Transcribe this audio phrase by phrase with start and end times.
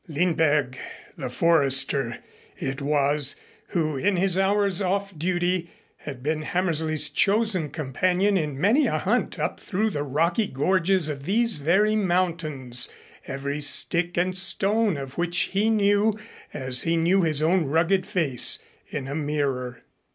[0.07, 0.79] Lindberg
[1.15, 2.17] the Forester
[2.57, 3.35] it was,
[3.67, 9.37] who, in his hours off duty, had been Hammersley's chosen companion in many a hunt
[9.37, 12.91] up through the rocky gorges of these very mountains,
[13.27, 16.17] every stick and stone of which he knew
[16.51, 18.57] as he knew his own rugged face
[18.87, 19.83] in the mirror.